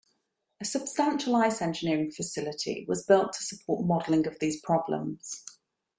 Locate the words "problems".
4.59-5.45